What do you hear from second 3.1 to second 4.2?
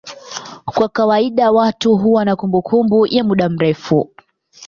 muda mrefu.